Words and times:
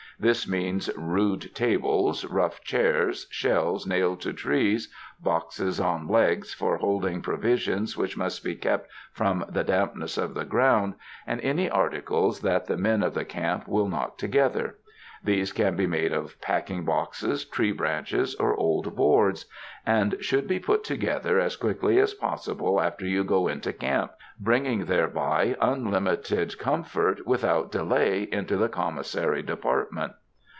This 0.19 0.47
means 0.47 0.87
rude 0.95 1.49
tables, 1.55 2.25
rough 2.25 2.61
chairs, 2.63 3.25
shelves 3.31 3.87
nailed 3.87 4.21
to 4.21 4.33
trees, 4.33 4.93
boxes 5.19 5.79
on 5.79 6.07
legs 6.07 6.53
for 6.53 6.77
hold 6.77 7.07
ing 7.07 7.23
provisions 7.23 7.97
which 7.97 8.15
must 8.15 8.43
be 8.43 8.53
kept 8.53 8.87
from 9.11 9.43
the 9.49 9.63
damp 9.63 9.95
ness 9.95 10.19
of 10.19 10.35
the 10.35 10.45
ground, 10.45 10.93
and 11.25 11.41
any 11.41 11.67
articles 11.71 12.41
that 12.41 12.67
the 12.67 12.77
men 12.77 13.01
of 13.01 13.15
the 13.15 13.25
camp 13.25 13.67
will 13.67 13.87
knock 13.87 14.19
together. 14.19 14.75
These 15.23 15.53
can 15.53 15.75
be 15.75 15.85
made 15.85 16.13
of 16.13 16.39
packing 16.41 16.83
boxes, 16.83 17.45
tree 17.45 17.71
branches 17.71 18.33
or 18.35 18.55
old 18.55 18.95
boards; 18.95 19.45
and 19.85 20.17
should 20.19 20.47
be 20.47 20.57
put 20.57 20.83
together 20.83 21.39
as 21.39 21.55
quickly 21.55 21.99
as 21.99 22.15
possible 22.15 22.81
after 22.81 23.05
you 23.05 23.23
go 23.23 23.47
into 23.47 23.71
camp, 23.71 24.13
bringing 24.39 24.85
thereby 24.85 25.55
unlimited 25.61 26.57
com 26.57 26.83
fort 26.83 27.27
without 27.27 27.71
delay 27.71 28.23
into 28.31 28.57
the 28.57 28.67
commissary 28.69 29.43
department. 29.43 30.13